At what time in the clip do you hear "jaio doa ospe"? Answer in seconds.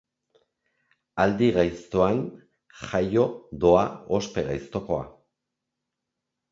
2.87-4.49